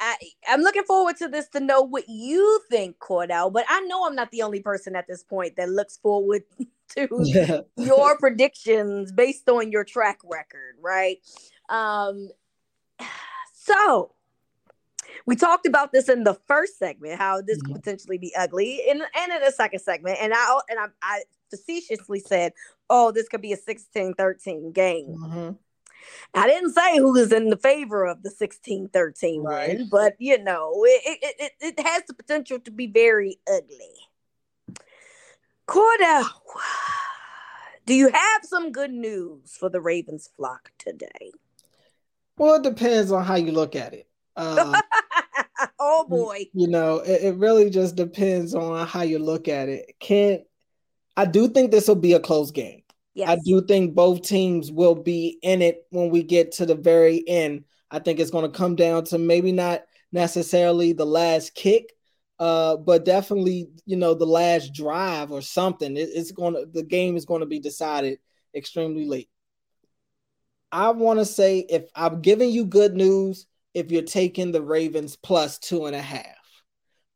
I, 0.00 0.16
I'm 0.48 0.60
looking 0.60 0.84
forward 0.84 1.16
to 1.18 1.28
this 1.28 1.48
to 1.48 1.60
know 1.60 1.82
what 1.82 2.04
you 2.08 2.60
think, 2.70 2.98
Cordell. 2.98 3.52
But 3.52 3.64
I 3.68 3.80
know 3.82 4.06
I'm 4.06 4.14
not 4.14 4.30
the 4.30 4.42
only 4.42 4.60
person 4.60 4.96
at 4.96 5.06
this 5.06 5.22
point 5.22 5.56
that 5.56 5.68
looks 5.68 5.96
forward 5.96 6.42
to 6.96 7.64
your 7.76 8.18
predictions 8.18 9.12
based 9.12 9.48
on 9.48 9.72
your 9.72 9.84
track 9.84 10.20
record, 10.24 10.76
right? 10.80 11.18
Um, 11.68 12.28
so 13.54 14.12
we 15.26 15.36
talked 15.36 15.66
about 15.66 15.92
this 15.92 16.08
in 16.08 16.24
the 16.24 16.34
first 16.46 16.78
segment, 16.78 17.18
how 17.18 17.40
this 17.40 17.60
could 17.62 17.74
potentially 17.74 18.18
be 18.18 18.34
ugly, 18.36 18.82
and 18.88 19.02
and 19.16 19.32
in 19.32 19.40
the 19.40 19.50
second 19.50 19.80
segment, 19.80 20.18
and 20.20 20.32
I 20.34 20.60
and 20.68 20.78
I, 20.78 20.86
I 21.02 21.22
facetiously 21.50 22.20
said, 22.20 22.52
"Oh, 22.88 23.10
this 23.10 23.28
could 23.28 23.42
be 23.42 23.52
a 23.52 23.56
16-13 23.56 24.72
game." 24.72 25.58
I 26.34 26.46
didn't 26.46 26.72
say 26.72 26.98
who 26.98 27.16
is 27.16 27.32
in 27.32 27.50
the 27.50 27.56
favor 27.56 28.04
of 28.06 28.22
the 28.22 28.30
16 28.30 28.88
13 28.88 29.42
Right. 29.42 29.78
win, 29.78 29.88
but 29.90 30.14
you 30.18 30.42
know, 30.42 30.84
it, 30.84 31.18
it, 31.22 31.34
it, 31.38 31.52
it 31.78 31.86
has 31.86 32.04
the 32.06 32.14
potential 32.14 32.58
to 32.60 32.70
be 32.70 32.86
very 32.86 33.38
ugly. 33.48 34.76
Cordell, 35.68 36.28
do 37.86 37.94
you 37.94 38.08
have 38.08 38.44
some 38.44 38.70
good 38.72 38.92
news 38.92 39.56
for 39.58 39.68
the 39.68 39.80
Ravens 39.80 40.30
flock 40.36 40.70
today? 40.78 41.32
Well, 42.38 42.56
it 42.56 42.62
depends 42.62 43.10
on 43.10 43.24
how 43.24 43.36
you 43.36 43.52
look 43.52 43.74
at 43.74 43.94
it. 43.94 44.06
Uh, 44.36 44.80
oh 45.78 46.06
boy. 46.08 46.44
you 46.52 46.68
know, 46.68 46.98
it, 46.98 47.22
it 47.22 47.36
really 47.36 47.70
just 47.70 47.96
depends 47.96 48.54
on 48.54 48.86
how 48.86 49.02
you 49.02 49.18
look 49.18 49.48
at 49.48 49.68
it. 49.68 49.96
Can't 49.98 50.42
I 51.16 51.24
do 51.24 51.48
think 51.48 51.70
this 51.70 51.88
will 51.88 51.94
be 51.94 52.12
a 52.12 52.20
close 52.20 52.50
game. 52.50 52.82
Yes. 53.16 53.30
I 53.30 53.36
do 53.42 53.62
think 53.62 53.94
both 53.94 54.22
teams 54.22 54.70
will 54.70 54.94
be 54.94 55.38
in 55.42 55.62
it 55.62 55.86
when 55.90 56.10
we 56.10 56.22
get 56.22 56.52
to 56.52 56.66
the 56.66 56.74
very 56.74 57.26
end. 57.26 57.64
I 57.90 57.98
think 57.98 58.20
it's 58.20 58.30
going 58.30 58.50
to 58.50 58.56
come 58.56 58.76
down 58.76 59.04
to 59.06 59.18
maybe 59.18 59.52
not 59.52 59.84
necessarily 60.12 60.92
the 60.92 61.06
last 61.06 61.54
kick, 61.54 61.94
uh, 62.38 62.76
but 62.76 63.06
definitely 63.06 63.70
you 63.86 63.96
know 63.96 64.12
the 64.12 64.26
last 64.26 64.74
drive 64.74 65.32
or 65.32 65.40
something. 65.40 65.96
It- 65.96 66.10
it's 66.12 66.30
going 66.30 66.54
to 66.54 66.66
the 66.70 66.82
game 66.82 67.16
is 67.16 67.24
going 67.24 67.40
to 67.40 67.46
be 67.46 67.58
decided 67.58 68.18
extremely 68.54 69.06
late. 69.06 69.30
I 70.70 70.90
want 70.90 71.18
to 71.18 71.24
say 71.24 71.60
if 71.60 71.88
I'm 71.94 72.20
giving 72.20 72.50
you 72.50 72.66
good 72.66 72.94
news, 72.94 73.46
if 73.72 73.90
you're 73.90 74.02
taking 74.02 74.52
the 74.52 74.62
Ravens 74.62 75.16
plus 75.16 75.58
two 75.58 75.86
and 75.86 75.96
a 75.96 76.02
half, 76.02 76.24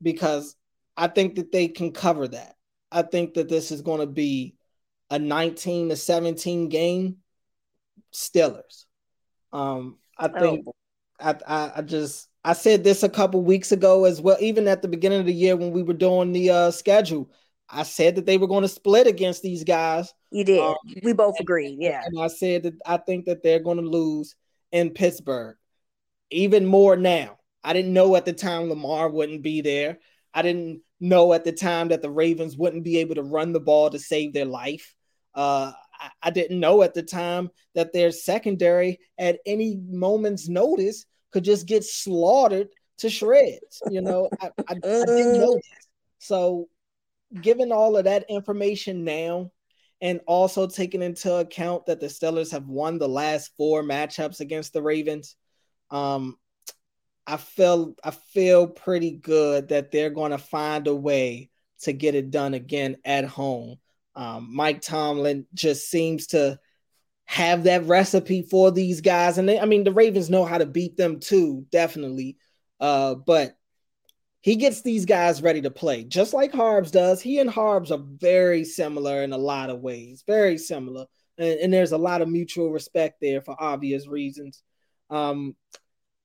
because 0.00 0.56
I 0.96 1.08
think 1.08 1.34
that 1.36 1.52
they 1.52 1.68
can 1.68 1.92
cover 1.92 2.26
that. 2.28 2.54
I 2.92 3.02
think 3.02 3.34
that 3.34 3.48
this 3.50 3.70
is 3.70 3.82
going 3.82 4.00
to 4.00 4.06
be 4.06 4.54
a 5.10 5.18
19 5.18 5.90
to 5.90 5.96
17 5.96 6.68
game 6.68 7.16
Steelers. 8.12 8.84
Um, 9.52 9.98
I 10.18 10.28
think 10.28 10.66
I, 11.18 11.34
I 11.46 11.72
I 11.76 11.82
just 11.82 12.28
I 12.44 12.52
said 12.52 12.84
this 12.84 13.02
a 13.02 13.08
couple 13.08 13.42
weeks 13.42 13.72
ago 13.72 14.04
as 14.04 14.20
well, 14.20 14.36
even 14.40 14.68
at 14.68 14.82
the 14.82 14.88
beginning 14.88 15.20
of 15.20 15.26
the 15.26 15.32
year 15.32 15.56
when 15.56 15.72
we 15.72 15.82
were 15.82 15.94
doing 15.94 16.32
the 16.32 16.50
uh, 16.50 16.70
schedule. 16.70 17.30
I 17.72 17.84
said 17.84 18.16
that 18.16 18.26
they 18.26 18.36
were 18.36 18.48
going 18.48 18.62
to 18.62 18.68
split 18.68 19.06
against 19.06 19.42
these 19.42 19.62
guys. 19.62 20.12
You 20.32 20.44
did. 20.44 20.58
Um, 20.58 20.74
we 21.04 21.12
both 21.12 21.38
agreed. 21.38 21.76
Yeah. 21.80 22.02
And 22.04 22.20
I 22.20 22.26
said 22.26 22.64
that 22.64 22.74
I 22.84 22.96
think 22.96 23.26
that 23.26 23.44
they're 23.44 23.60
going 23.60 23.76
to 23.76 23.88
lose 23.88 24.34
in 24.72 24.90
Pittsburgh. 24.90 25.56
Even 26.30 26.66
more 26.66 26.96
now. 26.96 27.38
I 27.62 27.72
didn't 27.72 27.92
know 27.92 28.16
at 28.16 28.24
the 28.24 28.32
time 28.32 28.68
Lamar 28.68 29.08
wouldn't 29.08 29.42
be 29.42 29.60
there. 29.60 29.98
I 30.34 30.42
didn't 30.42 30.82
know 30.98 31.32
at 31.32 31.44
the 31.44 31.52
time 31.52 31.88
that 31.88 32.02
the 32.02 32.10
Ravens 32.10 32.56
wouldn't 32.56 32.84
be 32.84 32.98
able 32.98 33.16
to 33.16 33.22
run 33.22 33.52
the 33.52 33.60
ball 33.60 33.90
to 33.90 33.98
save 33.98 34.32
their 34.32 34.46
life. 34.46 34.94
Uh, 35.34 35.72
I, 35.98 36.10
I 36.24 36.30
didn't 36.30 36.60
know 36.60 36.82
at 36.82 36.94
the 36.94 37.02
time 37.02 37.50
that 37.74 37.92
their 37.92 38.10
secondary 38.10 38.98
at 39.18 39.38
any 39.46 39.76
moment's 39.88 40.48
notice 40.48 41.06
could 41.32 41.44
just 41.44 41.66
get 41.66 41.84
slaughtered 41.84 42.68
to 42.98 43.10
shreds. 43.10 43.82
You 43.90 44.02
know, 44.02 44.28
I, 44.40 44.50
I, 44.68 44.72
I 44.72 44.74
didn't 44.74 45.38
know 45.38 45.54
that. 45.54 45.84
So, 46.18 46.68
given 47.40 47.72
all 47.72 47.96
of 47.96 48.04
that 48.04 48.26
information 48.28 49.04
now, 49.04 49.50
and 50.02 50.20
also 50.26 50.66
taking 50.66 51.02
into 51.02 51.32
account 51.34 51.86
that 51.86 52.00
the 52.00 52.06
Steelers 52.06 52.52
have 52.52 52.66
won 52.66 52.98
the 52.98 53.08
last 53.08 53.52
four 53.56 53.82
matchups 53.82 54.40
against 54.40 54.72
the 54.72 54.82
Ravens, 54.82 55.36
um, 55.90 56.36
I 57.26 57.36
feel 57.36 57.94
I 58.02 58.10
feel 58.10 58.66
pretty 58.66 59.12
good 59.12 59.68
that 59.68 59.92
they're 59.92 60.10
going 60.10 60.32
to 60.32 60.38
find 60.38 60.86
a 60.86 60.94
way 60.94 61.50
to 61.82 61.92
get 61.92 62.14
it 62.14 62.30
done 62.30 62.54
again 62.54 62.96
at 63.04 63.24
home. 63.24 63.76
Um, 64.14 64.48
Mike 64.54 64.80
Tomlin 64.82 65.46
just 65.54 65.88
seems 65.88 66.28
to 66.28 66.58
have 67.24 67.64
that 67.64 67.84
recipe 67.84 68.42
for 68.42 68.72
these 68.72 69.00
guys, 69.00 69.38
and 69.38 69.48
they, 69.48 69.58
I 69.58 69.64
mean 69.64 69.84
the 69.84 69.92
Ravens 69.92 70.30
know 70.30 70.44
how 70.44 70.58
to 70.58 70.66
beat 70.66 70.96
them 70.96 71.20
too, 71.20 71.64
definitely. 71.70 72.36
Uh, 72.80 73.14
but 73.14 73.56
he 74.40 74.56
gets 74.56 74.82
these 74.82 75.04
guys 75.04 75.42
ready 75.42 75.60
to 75.62 75.70
play, 75.70 76.02
just 76.02 76.32
like 76.32 76.52
Harbs 76.52 76.90
does. 76.90 77.20
He 77.20 77.38
and 77.38 77.50
Harbs 77.50 77.92
are 77.92 78.02
very 78.02 78.64
similar 78.64 79.22
in 79.22 79.32
a 79.32 79.38
lot 79.38 79.70
of 79.70 79.80
ways, 79.80 80.24
very 80.26 80.58
similar, 80.58 81.06
and, 81.38 81.60
and 81.60 81.72
there's 81.72 81.92
a 81.92 81.98
lot 81.98 82.22
of 82.22 82.28
mutual 82.28 82.70
respect 82.70 83.18
there 83.20 83.40
for 83.40 83.54
obvious 83.60 84.08
reasons. 84.08 84.62
Um, 85.08 85.54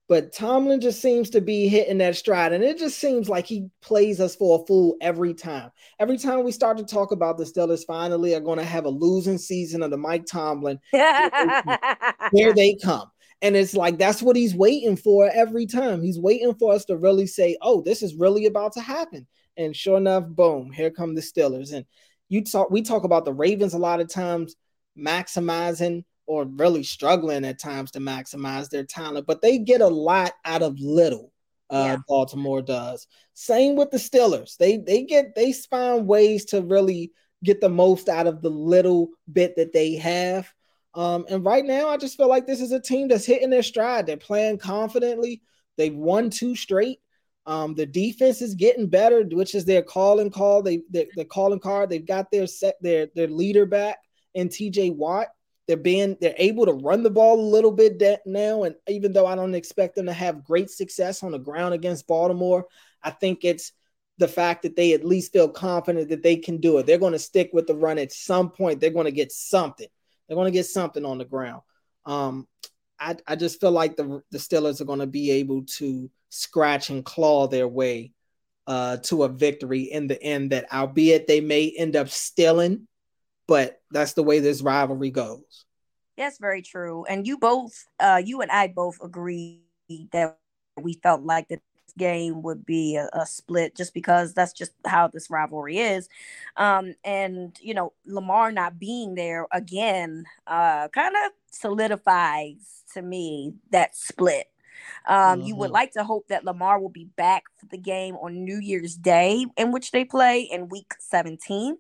but 0.08 0.34
Tomlin 0.34 0.82
just 0.82 1.02
seems 1.02 1.32
to 1.32 1.42
be 1.42 1.68
hitting 1.68 1.98
that 1.98 2.16
stride, 2.16 2.54
and 2.54 2.64
it 2.64 2.78
just 2.78 3.00
seems 3.00 3.28
like 3.28 3.48
he 3.48 3.70
plays 3.82 4.20
us 4.20 4.36
for 4.36 4.62
a 4.62 4.66
fool 4.66 4.98
every 5.02 5.34
time. 5.34 5.72
Every 6.00 6.18
time 6.18 6.44
we 6.44 6.52
start 6.52 6.78
to 6.78 6.86
talk 6.86 7.12
about 7.12 7.38
the 7.38 7.44
Steelers, 7.44 7.86
finally 7.86 8.36
are 8.36 8.40
going 8.40 8.60
to 8.60 8.66
have 8.66 8.86
a 8.86 8.90
losing 8.90 9.38
season 9.38 9.82
under 9.82 9.98
Mike 9.98 10.26
Tomlin. 10.26 10.80
Here 10.92 12.54
they 12.54 12.78
come. 12.84 13.10
And 13.42 13.56
it's 13.56 13.74
like 13.74 13.98
that's 13.98 14.22
what 14.22 14.36
he's 14.36 14.56
waiting 14.56 14.96
for 14.96 15.30
every 15.30 15.66
time. 15.66 16.02
He's 16.02 16.20
waiting 16.20 16.56
for 16.56 16.74
us 16.74 16.86
to 16.86 16.98
really 16.98 17.28
say, 17.28 17.58
"Oh, 17.62 17.82
this 17.82 18.02
is 18.02 18.16
really 18.16 18.46
about 18.46 18.74
to 18.74 18.82
happen." 18.82 19.28
And 19.58 19.76
sure 19.76 19.98
enough, 19.98 20.26
boom, 20.28 20.72
here 20.72 20.90
come 20.90 21.16
the 21.16 21.22
Steelers. 21.22 21.74
And 21.74 21.86
you 22.30 22.44
talk 22.44 22.70
we 22.72 22.82
talk 22.82 23.04
about 23.04 23.26
the 23.26 23.34
Ravens 23.34 23.74
a 23.74 23.78
lot 23.78 24.00
of 24.00 24.10
times 24.10 24.56
maximizing 24.98 26.04
or 26.28 26.46
really 26.46 26.84
struggling 26.84 27.46
at 27.46 27.60
times 27.60 27.92
to 27.92 28.00
maximize 28.00 28.70
their 28.70 28.84
talent, 28.84 29.28
but 29.28 29.42
they 29.42 29.58
get 29.58 29.82
a 29.82 29.88
lot 29.88 30.34
out 30.44 30.62
of 30.62 30.80
little. 30.80 31.32
Uh, 31.70 31.98
Baltimore 32.08 32.62
does. 32.62 33.08
Same 33.34 33.76
with 33.76 33.90
the 33.90 33.98
Steelers. 33.98 34.56
They 34.58 34.78
they 34.78 35.04
get 35.04 35.34
they 35.36 35.52
find 35.52 36.08
ways 36.08 36.46
to 36.46 36.62
really 36.62 37.12
get 37.44 37.60
the 37.60 37.70
most 37.70 38.08
out 38.08 38.28
of 38.28 38.42
the 38.42 38.52
little 38.52 39.10
bit 39.32 39.56
that 39.56 39.74
they 39.74 39.96
have. 39.96 40.48
Um, 40.94 41.26
and 41.30 41.44
right 41.44 41.66
now, 41.66 41.90
I 41.90 41.98
just 41.98 42.18
feel 42.18 42.30
like 42.30 42.48
this 42.48 42.62
is 42.62 42.72
a 42.72 42.80
team 42.80 43.08
that's 43.08 43.26
hitting 43.26 43.50
their 43.50 43.64
stride. 43.64 44.06
They're 44.06 44.16
playing 44.16 44.60
confidently. 44.60 45.42
They've 45.78 45.96
won 45.96 46.30
two 46.30 46.56
straight. 46.56 47.00
Um, 47.46 47.76
the 47.76 47.86
defense 47.86 48.42
is 48.42 48.56
getting 48.56 48.88
better, 48.88 49.24
which 49.24 49.54
is 49.54 49.66
their 49.66 49.84
calling 49.84 50.32
call. 50.32 50.64
They 50.64 50.82
their, 50.90 51.06
their 51.16 51.26
calling 51.26 51.60
card. 51.60 51.90
They've 51.90 52.06
got 52.06 52.32
their 52.32 52.48
set 52.48 52.76
their 52.82 53.08
their 53.16 53.28
leader 53.28 53.66
back 53.66 53.98
in 54.34 54.50
T.J. 54.50 54.92
Watt. 54.92 55.28
They're 55.68 55.78
being 55.78 56.18
they're 56.22 56.36
able 56.38 56.66
to 56.66 56.74
run 56.74 57.02
the 57.02 57.10
ball 57.10 57.40
a 57.40 57.42
little 57.42 57.72
bit 57.72 58.02
now, 58.26 58.64
and 58.64 58.76
even 58.88 59.14
though 59.14 59.26
I 59.26 59.36
don't 59.36 59.56
expect 59.56 59.96
them 59.96 60.06
to 60.06 60.14
have 60.14 60.44
great 60.44 60.70
success 60.70 61.24
on 61.24 61.32
the 61.32 61.40
ground 61.40 61.74
against 61.74 62.08
Baltimore, 62.08 62.68
I 63.02 63.10
think 63.10 63.44
it's 63.44 63.72
the 64.18 64.28
fact 64.28 64.64
that 64.64 64.76
they 64.76 64.94
at 64.94 65.04
least 65.04 65.34
feel 65.34 65.50
confident 65.50 66.10
that 66.10 66.24
they 66.24 66.38
can 66.38 66.58
do 66.58 66.78
it. 66.78 66.86
They're 66.86 66.98
going 66.98 67.14
to 67.14 67.20
stick 67.20 67.50
with 67.52 67.68
the 67.68 67.76
run 67.76 67.98
at 67.98 68.12
some 68.12 68.50
point. 68.50 68.80
They're 68.80 68.92
going 68.92 69.06
to 69.06 69.12
get 69.12 69.32
something. 69.32 69.88
They're 70.28 70.38
going 70.38 70.52
to 70.52 70.58
get 70.58 70.68
something 70.68 71.04
on 71.04 71.18
the 71.18 71.26
ground. 71.26 71.62
Um, 72.06 72.48
I, 73.00 73.18
I 73.28 73.36
just 73.36 73.60
feel 73.60 73.72
like 73.72 73.98
the 73.98 74.22
the 74.32 74.38
Steelers 74.38 74.82
are 74.82 74.86
going 74.86 75.00
to 75.00 75.08
be 75.08 75.32
able 75.32 75.64
to 75.78 76.10
scratch 76.30 76.90
and 76.90 77.04
claw 77.04 77.48
their 77.48 77.68
way 77.68 78.14
uh, 78.68 78.98
to 78.98 79.24
a 79.24 79.30
victory 79.30 79.82
in 79.82 80.08
the 80.08 80.22
end. 80.22 80.52
That 80.52 80.72
albeit 80.72 81.28
they 81.28 81.42
may 81.42 81.74
end 81.76 81.96
up 81.96 82.10
stealing, 82.10 82.88
but 83.48 83.82
that's 83.92 84.14
the 84.14 84.24
way 84.24 84.40
this 84.40 84.62
rivalry 84.62 85.12
goes. 85.12 85.66
That's 86.18 86.38
very 86.38 86.62
true. 86.62 87.06
And 87.06 87.28
you 87.28 87.38
both, 87.38 87.86
uh, 88.00 88.22
you 88.24 88.42
and 88.42 88.52
I 88.52 88.68
both 88.68 88.98
agree 89.04 89.62
that 90.12 90.38
we 90.82 90.94
felt 90.94 91.24
like 91.24 91.50
that 91.50 91.62
game 91.98 92.42
would 92.42 92.66
be 92.66 92.96
a, 92.96 93.10
a, 93.14 93.26
split 93.26 93.76
just 93.76 93.94
because 93.94 94.34
that's 94.34 94.54
just 94.54 94.72
how 94.86 95.08
this 95.08 95.30
rivalry 95.30 95.78
is. 95.78 96.10
Um, 96.58 96.96
and 97.04 97.58
you 97.62 97.74
know, 97.74 97.94
Lamar 98.06 98.52
not 98.52 98.80
being 98.80 99.16
there 99.16 99.48
again 99.52 100.26
uh, 100.48 100.88
kind 100.90 101.16
of 101.26 101.32
solidifies 101.52 102.84
to 102.94 103.02
me 103.02 103.54
that 103.72 103.96
split. 103.96 104.48
Um, 105.08 105.40
mm-hmm. 105.40 105.48
You 105.48 105.56
would 105.56 105.68
mm-hmm. 105.68 105.74
like 105.74 105.92
to 105.94 106.04
hope 106.04 106.28
that 106.28 106.44
Lamar 106.44 106.80
will 106.80 106.90
be 106.90 107.06
back 107.06 107.44
for 107.58 107.66
the 107.68 107.78
game 107.78 108.16
on 108.16 108.44
New 108.44 108.60
Year's 108.60 108.96
Day, 108.96 109.46
in 109.58 109.72
which 109.72 109.92
they 109.92 110.06
play 110.06 110.42
in 110.42 110.70
Week 110.70 110.94
17. 111.00 111.78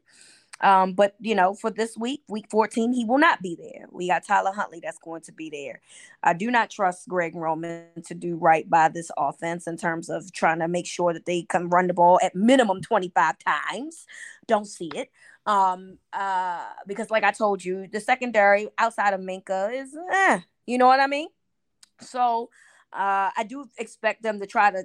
Um, 0.61 0.93
but 0.93 1.15
you 1.19 1.35
know, 1.35 1.53
for 1.53 1.69
this 1.69 1.97
week, 1.97 2.23
week 2.29 2.45
14, 2.49 2.93
he 2.93 3.05
will 3.05 3.17
not 3.17 3.41
be 3.41 3.55
there. 3.55 3.87
We 3.91 4.07
got 4.07 4.25
Tyler 4.25 4.53
Huntley 4.53 4.79
that's 4.81 4.97
going 4.97 5.21
to 5.23 5.31
be 5.31 5.49
there. 5.49 5.81
I 6.23 6.33
do 6.33 6.49
not 6.49 6.69
trust 6.69 7.07
Greg 7.09 7.35
Roman 7.35 7.87
to 8.05 8.13
do 8.13 8.35
right 8.37 8.69
by 8.69 8.89
this 8.89 9.11
offense 9.17 9.67
in 9.67 9.77
terms 9.77 10.09
of 10.09 10.31
trying 10.31 10.59
to 10.59 10.67
make 10.67 10.87
sure 10.87 11.13
that 11.13 11.25
they 11.25 11.43
can 11.43 11.69
run 11.69 11.87
the 11.87 11.93
ball 11.93 12.19
at 12.23 12.35
minimum 12.35 12.81
25 12.81 13.35
times. 13.39 14.05
Don't 14.47 14.65
see 14.65 14.89
it. 14.95 15.11
Um, 15.45 15.99
uh, 16.13 16.65
because 16.87 17.11
like 17.11 17.23
I 17.23 17.31
told 17.31 17.63
you, 17.63 17.87
the 17.91 17.99
secondary 17.99 18.69
outside 18.77 19.13
of 19.13 19.19
Minkah 19.19 19.81
is 19.81 19.95
eh, 20.11 20.39
you 20.65 20.77
know 20.77 20.87
what 20.87 20.99
I 20.99 21.07
mean? 21.07 21.27
So 22.01 22.49
uh 22.93 23.29
I 23.35 23.45
do 23.47 23.69
expect 23.77 24.23
them 24.23 24.39
to 24.39 24.47
try 24.47 24.71
to 24.71 24.83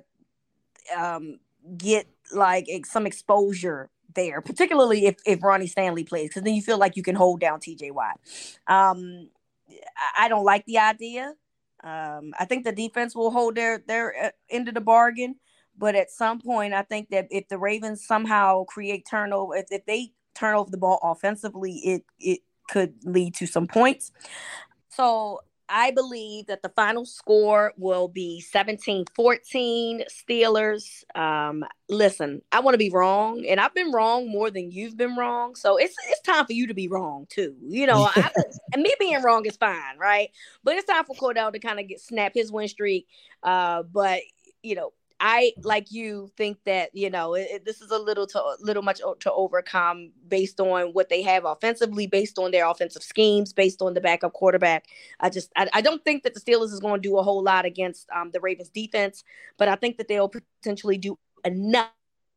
um 0.96 1.38
get 1.76 2.08
like 2.32 2.66
some 2.84 3.06
exposure 3.06 3.90
there, 4.14 4.40
particularly 4.40 5.06
if, 5.06 5.16
if 5.26 5.42
Ronnie 5.42 5.66
Stanley 5.66 6.04
plays, 6.04 6.28
because 6.28 6.42
then 6.42 6.54
you 6.54 6.62
feel 6.62 6.78
like 6.78 6.96
you 6.96 7.02
can 7.02 7.14
hold 7.14 7.40
down 7.40 7.60
TJ 7.60 7.92
Watt. 7.92 8.18
Um, 8.66 9.30
I 10.18 10.28
don't 10.28 10.44
like 10.44 10.64
the 10.66 10.78
idea. 10.78 11.34
Um, 11.82 12.34
I 12.38 12.44
think 12.44 12.64
the 12.64 12.72
defense 12.72 13.14
will 13.14 13.30
hold 13.30 13.54
their 13.54 13.78
their 13.78 14.26
uh, 14.26 14.30
end 14.50 14.68
of 14.68 14.74
the 14.74 14.80
bargain, 14.80 15.36
but 15.78 15.94
at 15.94 16.10
some 16.10 16.40
point, 16.40 16.74
I 16.74 16.82
think 16.82 17.08
that 17.10 17.26
if 17.30 17.48
the 17.48 17.58
Ravens 17.58 18.06
somehow 18.06 18.64
create 18.64 19.06
turnover, 19.08 19.56
if, 19.56 19.66
if 19.70 19.86
they 19.86 20.12
turn 20.34 20.54
over 20.54 20.70
the 20.70 20.76
ball 20.76 20.98
offensively, 21.02 21.72
it 21.76 22.04
it 22.18 22.40
could 22.68 22.94
lead 23.04 23.34
to 23.36 23.46
some 23.46 23.66
points. 23.66 24.12
So 24.90 25.40
I 25.70 25.92
believe 25.92 26.46
that 26.46 26.62
the 26.62 26.68
final 26.70 27.06
score 27.06 27.72
will 27.76 28.08
be 28.08 28.40
17 28.40 29.04
14 29.14 30.04
Steelers. 30.10 31.04
Um, 31.14 31.64
listen, 31.88 32.42
I 32.52 32.60
want 32.60 32.74
to 32.74 32.78
be 32.78 32.90
wrong, 32.90 33.44
and 33.46 33.60
I've 33.60 33.74
been 33.74 33.92
wrong 33.92 34.28
more 34.28 34.50
than 34.50 34.70
you've 34.70 34.96
been 34.96 35.16
wrong. 35.16 35.54
So 35.54 35.76
it's 35.76 35.94
it's 36.08 36.20
time 36.22 36.46
for 36.46 36.52
you 36.52 36.66
to 36.66 36.74
be 36.74 36.88
wrong 36.88 37.26
too. 37.28 37.54
You 37.62 37.86
know, 37.86 38.10
I, 38.14 38.30
and 38.72 38.82
me 38.82 38.92
being 38.98 39.22
wrong 39.22 39.46
is 39.46 39.56
fine, 39.56 39.98
right? 39.98 40.30
But 40.64 40.76
it's 40.76 40.86
time 40.86 41.04
for 41.04 41.14
Cordell 41.14 41.52
to 41.52 41.58
kind 41.58 41.78
of 41.78 41.86
get 41.86 42.00
snap 42.00 42.32
his 42.34 42.50
win 42.50 42.68
streak. 42.68 43.06
Uh, 43.42 43.84
but 43.84 44.20
you 44.62 44.74
know, 44.74 44.92
I 45.20 45.52
like 45.62 45.92
you 45.92 46.30
think 46.36 46.58
that 46.64 46.90
you 46.94 47.10
know 47.10 47.34
it, 47.34 47.48
it, 47.50 47.64
this 47.66 47.82
is 47.82 47.90
a 47.90 47.98
little 47.98 48.26
to 48.28 48.42
little 48.60 48.82
much 48.82 49.00
to 49.20 49.32
overcome 49.32 50.12
based 50.26 50.58
on 50.60 50.94
what 50.94 51.10
they 51.10 51.20
have 51.22 51.44
offensively, 51.44 52.06
based 52.06 52.38
on 52.38 52.50
their 52.50 52.66
offensive 52.66 53.02
schemes, 53.02 53.52
based 53.52 53.82
on 53.82 53.92
the 53.92 54.00
backup 54.00 54.32
quarterback. 54.32 54.86
I 55.20 55.28
just 55.28 55.52
I, 55.56 55.68
I 55.74 55.80
don't 55.82 56.02
think 56.04 56.22
that 56.22 56.32
the 56.32 56.40
Steelers 56.40 56.72
is 56.72 56.80
going 56.80 57.02
to 57.02 57.08
do 57.08 57.18
a 57.18 57.22
whole 57.22 57.42
lot 57.42 57.66
against 57.66 58.08
um, 58.10 58.30
the 58.30 58.40
Ravens 58.40 58.70
defense, 58.70 59.22
but 59.58 59.68
I 59.68 59.76
think 59.76 59.98
that 59.98 60.08
they'll 60.08 60.30
potentially 60.30 60.96
do 60.96 61.18
enough 61.44 61.90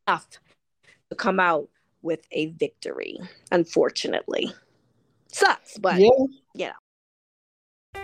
to 0.08 1.16
come 1.16 1.40
out 1.40 1.70
with 2.02 2.28
a 2.34 2.48
victory. 2.48 3.18
Unfortunately, 3.52 4.54
sucks, 5.32 5.78
but 5.78 6.00
yeah. 6.00 6.10
you 6.54 6.68
know. 6.68 8.02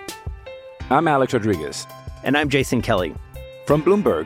I'm 0.90 1.08
Alex 1.08 1.34
Rodriguez, 1.34 1.86
and 2.24 2.38
I'm 2.38 2.48
Jason 2.48 2.82
Kelly 2.82 3.14
from 3.66 3.84
Bloomberg. 3.84 4.26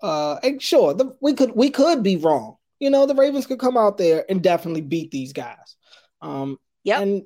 uh, 0.00 0.36
and 0.42 0.62
sure, 0.62 0.94
the, 0.94 1.16
we 1.20 1.34
could 1.34 1.52
we 1.52 1.70
could 1.70 2.02
be 2.02 2.16
wrong. 2.16 2.56
You 2.78 2.90
know, 2.90 3.06
the 3.06 3.14
Ravens 3.14 3.46
could 3.46 3.58
come 3.58 3.76
out 3.76 3.98
there 3.98 4.24
and 4.28 4.42
definitely 4.42 4.82
beat 4.82 5.10
these 5.10 5.32
guys. 5.32 5.76
Um, 6.20 6.58
yeah. 6.84 7.00
And 7.00 7.24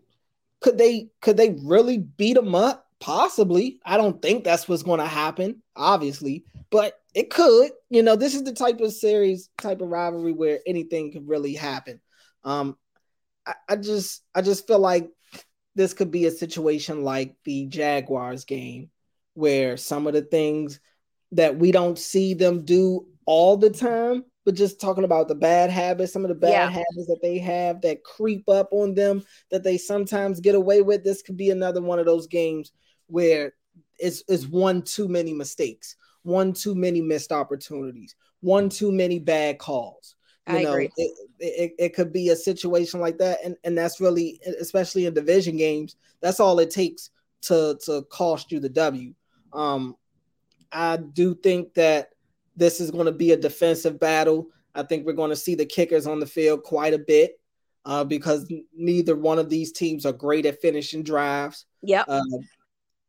could 0.61 0.79
they 0.79 1.09
could 1.21 1.37
they 1.37 1.57
really 1.63 1.99
beat 1.99 2.35
them 2.35 2.55
up? 2.55 2.87
Possibly. 3.01 3.81
I 3.85 3.97
don't 3.97 4.23
think 4.23 4.45
that's 4.45 4.69
what's 4.69 4.85
going 4.85 5.01
to 5.01 5.07
happen, 5.07 5.61
obviously, 5.75 6.45
but 6.71 7.01
it 7.15 7.31
could. 7.31 7.73
You 7.91 8.03
know, 8.03 8.17
this 8.17 8.35
is 8.35 8.45
the 8.45 8.53
type 8.53 8.81
of 8.81 8.93
series, 8.93 9.51
type 9.59 9.81
of 9.81 9.89
rivalry 9.89 10.33
where 10.33 10.61
anything 10.67 11.13
could 11.13 11.29
really 11.29 11.55
happen. 11.55 12.01
Um, 12.45 12.77
I, 13.45 13.55
I 13.69 13.77
just 13.77 14.23
I 14.35 14.43
just 14.43 14.67
feel 14.67 14.79
like 14.79 15.11
this 15.75 15.95
could 15.95 16.11
be 16.11 16.27
a 16.27 16.31
situation 16.31 17.03
like 17.03 17.35
the 17.45 17.67
Jaguars 17.67 18.45
game 18.45 18.91
where 19.35 19.77
some 19.77 20.07
of 20.07 20.13
the 20.13 20.23
things 20.23 20.81
that 21.33 21.59
we 21.59 21.73
don't 21.73 21.99
see 21.99 22.35
them 22.35 22.65
do 22.65 23.07
all 23.27 23.57
the 23.57 23.71
time, 23.71 24.25
but 24.45 24.55
just 24.55 24.81
talking 24.81 25.05
about 25.05 25.29
the 25.29 25.35
bad 25.35 25.71
habits, 25.71 26.13
some 26.13 26.25
of 26.25 26.29
the 26.29 26.35
bad 26.35 26.51
yeah. 26.51 26.69
habits 26.69 27.07
that 27.07 27.21
they 27.23 27.39
have 27.39 27.81
that 27.81 28.05
creep 28.05 28.49
up 28.49 28.69
on 28.73 28.95
them 28.95 29.23
that 29.51 29.63
they 29.63 29.79
sometimes 29.79 30.41
get 30.41 30.55
away 30.55 30.83
with. 30.83 31.05
This 31.05 31.23
could 31.23 31.37
be 31.37 31.51
another 31.51 31.81
one 31.81 31.99
of 31.99 32.07
those 32.07 32.27
games 32.27 32.73
where 33.07 33.55
it's, 33.99 34.23
it's 34.29 34.47
one 34.47 34.83
too 34.83 35.09
many 35.09 35.33
mistakes, 35.33 35.97
one 36.23 36.53
too 36.53 36.75
many 36.75 37.01
missed 37.01 37.33
opportunities, 37.33 38.15
one 38.41 38.69
too 38.69 38.93
many 38.93 39.19
bad 39.19 39.59
calls. 39.59 40.17
You 40.49 40.57
I 40.57 40.63
know, 40.65 40.73
agree. 40.73 40.91
It, 40.97 41.29
it, 41.39 41.73
it 41.79 41.95
could 41.95 42.13
be 42.13 42.31
a 42.31 42.37
situation 42.37 42.99
like 42.99 43.19
that. 43.19 43.39
And, 43.45 43.57
and 43.63 43.79
that's 43.79 44.01
really, 44.01 44.41
especially 44.61 45.07
in 45.07 45.15
division 45.15 45.57
games, 45.57 45.95
that's 46.21 46.41
all 46.41 46.59
it 46.59 46.71
takes 46.71 47.11
to, 47.43 47.79
to 47.85 48.03
cost 48.11 48.51
you 48.51 48.59
the 48.59 48.69
W. 48.69 49.15
Um, 49.53 49.97
I 50.73 50.97
do 50.97 51.35
think 51.35 51.75
that 51.75 52.11
this 52.57 52.81
is 52.81 52.91
going 52.91 53.07
to 53.07 53.13
be 53.13 53.33
a 53.33 53.37
defensive 53.37 53.99
battle. 54.01 54.49
I 54.75 54.83
think 54.83 55.07
we're 55.07 55.13
going 55.13 55.31
to 55.31 55.37
see 55.37 55.55
the 55.55 55.67
kickers 55.67 56.07
on 56.07 56.21
the 56.21 56.27
field 56.27 56.63
quite 56.63 56.95
a 56.95 56.99
bit 56.99 57.39
uh, 57.85 58.05
because 58.05 58.51
neither 58.75 59.17
one 59.17 59.39
of 59.39 59.49
these 59.49 59.73
teams 59.73 60.07
are 60.07 60.13
great 60.13 60.47
at 60.47 60.61
finishing 60.61 61.03
drives. 61.03 61.67
Yep. 61.83 62.07
Uh, 62.09 62.23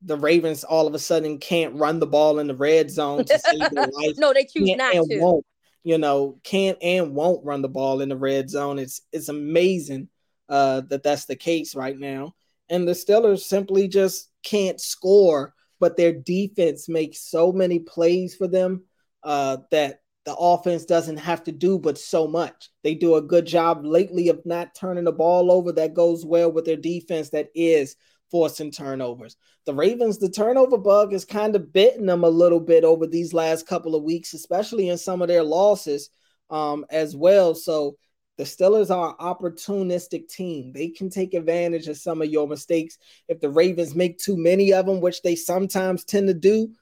the 0.01 0.17
Ravens 0.17 0.63
all 0.63 0.87
of 0.87 0.93
a 0.93 0.99
sudden 0.99 1.37
can't 1.37 1.75
run 1.75 1.99
the 1.99 2.07
ball 2.07 2.39
in 2.39 2.47
the 2.47 2.55
red 2.55 2.91
zone 2.91 3.23
to 3.23 3.39
save 3.39 3.69
their 3.71 3.87
life. 3.93 4.15
no, 4.17 4.33
they 4.33 4.45
choose 4.45 4.67
can't 4.67 4.77
not 4.77 4.95
and 4.95 5.09
to. 5.09 5.19
Won't, 5.19 5.45
you 5.83 5.97
know, 5.97 6.39
can't 6.43 6.77
and 6.81 7.15
won't 7.15 7.45
run 7.45 7.61
the 7.61 7.69
ball 7.69 8.01
in 8.01 8.09
the 8.09 8.17
red 8.17 8.49
zone. 8.49 8.79
It's 8.79 9.01
it's 9.13 9.29
amazing 9.29 10.09
uh, 10.49 10.81
that 10.89 11.03
that's 11.03 11.25
the 11.25 11.35
case 11.35 11.75
right 11.75 11.97
now. 11.97 12.35
And 12.69 12.87
the 12.87 12.93
Steelers 12.93 13.41
simply 13.41 13.87
just 13.87 14.29
can't 14.43 14.79
score 14.79 15.53
but 15.83 15.97
their 15.97 16.13
defense 16.13 16.87
makes 16.87 17.19
so 17.19 17.51
many 17.51 17.77
plays 17.77 18.33
for 18.37 18.47
them 18.47 18.85
uh, 19.21 19.57
that 19.69 19.99
the 20.23 20.33
offense 20.33 20.85
doesn't 20.85 21.17
have 21.17 21.43
to 21.43 21.51
do 21.51 21.77
but 21.77 21.97
so 21.97 22.25
much. 22.25 22.69
They 22.85 22.95
do 22.95 23.15
a 23.15 23.21
good 23.21 23.45
job 23.45 23.85
lately 23.85 24.29
of 24.29 24.45
not 24.45 24.75
turning 24.75 25.03
the 25.03 25.11
ball 25.11 25.51
over. 25.51 25.73
That 25.73 25.93
goes 25.93 26.25
well 26.25 26.49
with 26.49 26.63
their 26.63 26.77
defense 26.77 27.31
that 27.31 27.49
is 27.53 27.97
forcing 28.31 28.71
turnovers. 28.71 29.35
The 29.65 29.73
Ravens, 29.73 30.19
the 30.19 30.29
turnover 30.29 30.77
bug 30.77 31.11
is 31.11 31.25
kind 31.25 31.53
of 31.53 31.73
bitten 31.73 32.05
them 32.05 32.23
a 32.23 32.29
little 32.29 32.61
bit 32.61 32.85
over 32.85 33.05
these 33.05 33.33
last 33.33 33.67
couple 33.67 33.93
of 33.93 34.03
weeks, 34.03 34.33
especially 34.33 34.87
in 34.87 34.97
some 34.97 35.21
of 35.21 35.27
their 35.27 35.43
losses 35.43 36.09
um, 36.49 36.85
as 36.91 37.13
well. 37.13 37.55
So 37.55 37.97
the 38.37 38.43
Steelers 38.43 38.89
are 38.89 39.09
an 39.09 39.15
opportunistic 39.19 40.27
team. 40.27 40.73
They 40.73 40.89
can 40.89 41.09
take 41.09 41.33
advantage 41.33 41.87
of 41.87 41.97
some 41.97 42.21
of 42.21 42.29
your 42.29 42.47
mistakes. 42.47 42.97
If 43.27 43.39
the 43.39 43.49
Ravens 43.49 43.95
make 43.95 44.17
too 44.17 44.37
many 44.37 44.73
of 44.73 44.85
them, 44.85 45.01
which 45.01 45.21
they 45.21 45.35
sometimes 45.35 46.03
tend 46.03 46.27
to 46.27 46.33
do, 46.33 46.73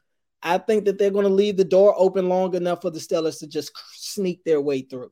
I 0.41 0.57
think 0.57 0.85
that 0.85 0.97
they're 0.97 1.11
going 1.11 1.27
to 1.27 1.33
leave 1.33 1.57
the 1.57 1.65
door 1.65 1.93
open 1.97 2.29
long 2.29 2.55
enough 2.55 2.81
for 2.81 2.89
the 2.89 2.99
Steelers 2.99 3.39
to 3.39 3.47
just 3.47 3.71
sneak 3.93 4.43
their 4.43 4.61
way 4.61 4.81
through. 4.81 5.11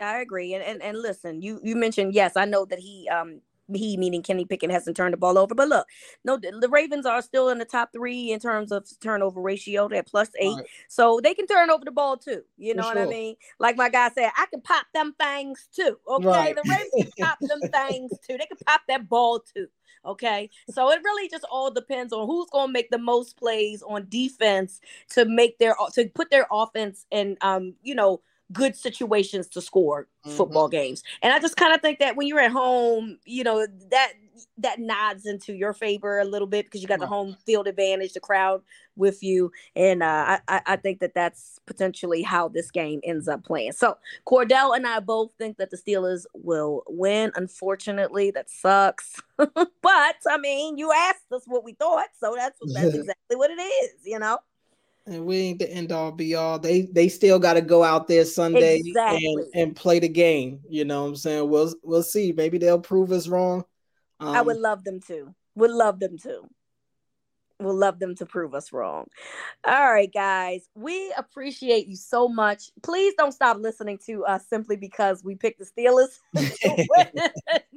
I 0.00 0.20
agree. 0.20 0.54
And, 0.54 0.64
and 0.64 0.82
and 0.82 0.98
listen, 1.00 1.40
you 1.40 1.60
you 1.62 1.76
mentioned 1.76 2.12
yes, 2.12 2.36
I 2.36 2.44
know 2.44 2.64
that 2.66 2.78
he 2.78 3.08
um 3.08 3.40
he 3.74 3.96
meaning 3.96 4.22
Kenny 4.22 4.44
Pickett 4.44 4.70
hasn't 4.70 4.96
turned 4.96 5.12
the 5.12 5.18
ball 5.18 5.38
over. 5.38 5.54
But 5.54 5.68
look, 5.68 5.86
no, 6.24 6.36
the 6.36 6.68
Ravens 6.68 7.06
are 7.06 7.22
still 7.22 7.48
in 7.48 7.58
the 7.58 7.64
top 7.64 7.90
three 7.92 8.32
in 8.32 8.40
terms 8.40 8.72
of 8.72 8.86
turnover 9.00 9.40
ratio. 9.40 9.88
They're 9.88 10.02
plus 10.02 10.30
eight, 10.38 10.56
right. 10.56 10.66
so 10.88 11.20
they 11.22 11.34
can 11.34 11.46
turn 11.46 11.70
over 11.70 11.84
the 11.84 11.90
ball 11.90 12.16
too. 12.16 12.42
You 12.56 12.74
know 12.74 12.82
For 12.82 12.88
what 12.88 12.96
sure. 12.96 13.06
I 13.06 13.10
mean? 13.10 13.36
Like 13.58 13.76
my 13.76 13.88
guy 13.88 14.10
said, 14.10 14.30
I 14.36 14.46
can 14.46 14.60
pop 14.60 14.86
them 14.94 15.14
things 15.20 15.68
too. 15.74 15.98
Okay, 16.08 16.26
right. 16.26 16.54
the 16.54 16.62
Ravens 16.68 17.12
can 17.16 17.26
pop 17.26 17.38
them 17.40 17.60
things 17.88 18.12
too. 18.26 18.38
They 18.38 18.46
can 18.46 18.58
pop 18.66 18.82
that 18.88 19.08
ball 19.08 19.40
too. 19.40 19.68
Okay, 20.04 20.50
so 20.68 20.90
it 20.90 21.00
really 21.04 21.28
just 21.28 21.44
all 21.50 21.70
depends 21.70 22.12
on 22.12 22.26
who's 22.26 22.50
going 22.50 22.68
to 22.68 22.72
make 22.72 22.90
the 22.90 22.98
most 22.98 23.36
plays 23.36 23.82
on 23.82 24.06
defense 24.08 24.80
to 25.10 25.24
make 25.24 25.58
their 25.58 25.76
to 25.92 26.08
put 26.08 26.30
their 26.30 26.46
offense 26.50 27.06
and 27.12 27.38
um 27.40 27.74
you 27.82 27.94
know 27.94 28.20
good 28.52 28.76
situations 28.76 29.48
to 29.48 29.60
score 29.60 30.08
mm-hmm. 30.24 30.36
football 30.36 30.68
games. 30.68 31.02
And 31.22 31.32
I 31.32 31.38
just 31.38 31.56
kind 31.56 31.74
of 31.74 31.80
think 31.80 31.98
that 31.98 32.16
when 32.16 32.26
you're 32.26 32.40
at 32.40 32.52
home, 32.52 33.18
you 33.24 33.44
know, 33.44 33.66
that 33.90 34.12
that 34.58 34.78
nods 34.78 35.26
into 35.26 35.52
your 35.54 35.72
favor 35.72 36.18
a 36.18 36.24
little 36.24 36.46
bit 36.46 36.66
because 36.66 36.82
you 36.82 36.88
got 36.88 37.00
the 37.00 37.06
home 37.06 37.36
field 37.44 37.66
advantage, 37.66 38.12
the 38.12 38.20
crowd 38.20 38.62
with 38.96 39.22
you, 39.22 39.50
and 39.76 40.02
uh, 40.02 40.38
I 40.48 40.60
I 40.66 40.76
think 40.76 41.00
that 41.00 41.14
that's 41.14 41.58
potentially 41.66 42.22
how 42.22 42.48
this 42.48 42.70
game 42.70 43.00
ends 43.04 43.28
up 43.28 43.44
playing. 43.44 43.72
So 43.72 43.96
Cordell 44.26 44.76
and 44.76 44.86
I 44.86 45.00
both 45.00 45.32
think 45.38 45.58
that 45.58 45.70
the 45.70 45.76
Steelers 45.76 46.24
will 46.34 46.82
win. 46.88 47.32
Unfortunately, 47.36 48.30
that 48.32 48.50
sucks, 48.50 49.20
but 49.36 50.16
I 50.30 50.38
mean, 50.40 50.78
you 50.78 50.92
asked 50.92 51.30
us 51.32 51.44
what 51.46 51.64
we 51.64 51.74
thought, 51.74 52.08
so 52.18 52.34
that's 52.36 52.58
that's 52.72 52.94
exactly 52.94 53.36
what 53.36 53.50
it 53.50 53.60
is, 53.60 53.92
you 54.04 54.18
know 54.18 54.38
and 55.06 55.24
we 55.24 55.36
ain't 55.38 55.58
the 55.58 55.70
end 55.70 55.92
all 55.92 56.12
be 56.12 56.34
all. 56.34 56.58
They 56.58 56.82
they 56.82 57.08
still 57.08 57.38
got 57.38 57.54
to 57.54 57.60
go 57.60 57.82
out 57.82 58.08
there 58.08 58.24
Sunday 58.24 58.80
exactly. 58.84 59.26
and, 59.26 59.46
and 59.54 59.76
play 59.76 59.98
the 59.98 60.08
game. 60.08 60.60
You 60.68 60.84
know 60.84 61.02
what 61.02 61.08
I'm 61.08 61.16
saying? 61.16 61.48
We'll 61.48 61.74
we'll 61.82 62.02
see. 62.02 62.32
Maybe 62.32 62.58
they'll 62.58 62.80
prove 62.80 63.12
us 63.12 63.28
wrong. 63.28 63.64
Um, 64.20 64.36
I 64.36 64.42
would 64.42 64.56
um, 64.56 64.62
love 64.62 64.84
them 64.84 65.00
to. 65.08 65.34
Would 65.56 65.70
love 65.70 65.98
them 65.98 66.18
to. 66.18 66.42
We'll 67.62 67.76
love 67.76 67.98
them 67.98 68.14
to 68.16 68.26
prove 68.26 68.54
us 68.54 68.72
wrong. 68.72 69.06
All 69.64 69.92
right, 69.92 70.12
guys, 70.12 70.68
we 70.74 71.12
appreciate 71.16 71.86
you 71.86 71.96
so 71.96 72.28
much. 72.28 72.70
Please 72.82 73.14
don't 73.16 73.32
stop 73.32 73.58
listening 73.58 73.98
to 74.06 74.24
us 74.24 74.46
simply 74.48 74.76
because 74.76 75.22
we 75.22 75.36
picked 75.36 75.60
the 75.60 75.66
Steelers 75.66 76.18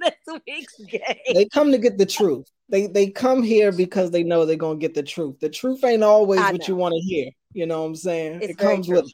week's 0.47 0.75
game. 0.89 1.01
They 1.33 1.45
come 1.45 1.71
to 1.71 1.77
get 1.77 1.97
the 1.97 2.05
truth. 2.05 2.47
They 2.69 2.87
they 2.87 3.09
come 3.09 3.43
here 3.43 3.71
because 3.71 4.11
they 4.11 4.23
know 4.23 4.45
they're 4.45 4.55
gonna 4.55 4.79
get 4.79 4.93
the 4.93 5.03
truth. 5.03 5.39
The 5.39 5.49
truth 5.49 5.83
ain't 5.83 6.03
always 6.03 6.39
what 6.39 6.67
you 6.67 6.75
want 6.75 6.93
to 6.93 6.99
hear. 6.99 7.29
You 7.53 7.67
know 7.67 7.81
what 7.81 7.87
I'm 7.89 7.95
saying? 7.95 8.39
It's 8.41 8.51
it 8.51 8.57
comes 8.57 8.87
true. 8.87 9.01
with 9.01 9.13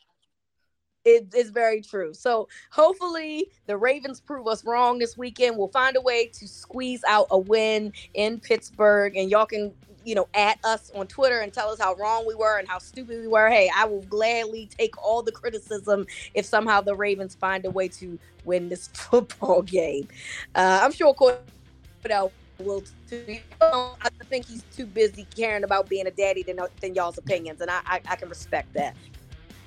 it 1.05 1.33
is 1.35 1.49
very 1.49 1.81
true. 1.81 2.13
So 2.13 2.47
hopefully 2.69 3.47
the 3.65 3.77
Ravens 3.77 4.19
prove 4.19 4.47
us 4.47 4.63
wrong 4.65 4.99
this 4.99 5.17
weekend. 5.17 5.57
We'll 5.57 5.69
find 5.69 5.95
a 5.95 6.01
way 6.01 6.27
to 6.27 6.47
squeeze 6.47 7.03
out 7.07 7.27
a 7.31 7.37
win 7.37 7.93
in 8.13 8.39
Pittsburgh, 8.39 9.15
and 9.15 9.29
y'all 9.29 9.45
can 9.45 9.73
you 10.03 10.15
know, 10.15 10.27
at 10.33 10.57
us 10.63 10.91
on 10.95 11.07
Twitter 11.07 11.41
and 11.41 11.53
tell 11.53 11.69
us 11.69 11.79
how 11.79 11.93
wrong 11.95 12.25
we 12.25 12.33
were 12.33 12.57
and 12.57 12.67
how 12.67 12.79
stupid 12.79 13.21
we 13.21 13.27
were. 13.27 13.49
Hey, 13.49 13.69
I 13.75 13.85
will 13.85 14.01
gladly 14.03 14.67
take 14.77 14.97
all 14.97 15.21
the 15.21 15.31
criticism 15.31 16.07
if 16.33 16.45
somehow 16.45 16.81
the 16.81 16.95
Ravens 16.95 17.35
find 17.35 17.65
a 17.65 17.69
way 17.69 17.87
to 17.89 18.17
win 18.43 18.69
this 18.69 18.87
football 18.93 19.61
game. 19.61 20.07
Uh, 20.55 20.79
I'm 20.81 20.91
sure 20.91 21.13
Cordell 21.13 22.31
will 22.59 22.83
too. 23.09 23.37
I 23.61 24.09
think 24.29 24.47
he's 24.47 24.63
too 24.75 24.85
busy 24.85 25.27
caring 25.35 25.63
about 25.63 25.89
being 25.89 26.07
a 26.07 26.11
daddy 26.11 26.43
than, 26.43 26.59
than 26.79 26.95
y'all's 26.95 27.17
opinions, 27.17 27.61
and 27.61 27.69
I, 27.69 27.81
I, 27.85 28.01
I 28.09 28.15
can 28.15 28.29
respect 28.29 28.73
that. 28.73 28.95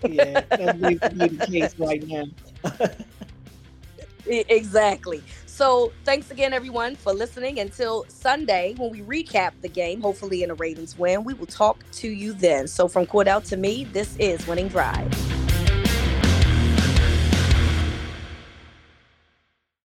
Yeah, 0.04 0.40
that's 0.50 0.78
the 0.78 1.46
case 1.46 1.74
right 1.78 2.06
now. 2.06 2.24
exactly. 4.26 5.22
So 5.46 5.92
thanks 6.04 6.32
again, 6.32 6.52
everyone, 6.52 6.96
for 6.96 7.12
listening. 7.12 7.60
Until 7.60 8.06
Sunday, 8.08 8.74
when 8.76 8.90
we 8.90 9.02
recap 9.02 9.52
the 9.60 9.68
game, 9.68 10.00
hopefully 10.00 10.42
in 10.42 10.50
a 10.50 10.54
Ravens 10.54 10.98
win, 10.98 11.22
we 11.22 11.32
will 11.32 11.46
talk 11.46 11.84
to 11.92 12.08
you 12.08 12.32
then. 12.32 12.66
So 12.66 12.88
from 12.88 13.06
Cordell 13.06 13.46
to 13.48 13.56
me, 13.56 13.84
this 13.84 14.16
is 14.16 14.44
Winning 14.48 14.66
Drive. 14.66 15.43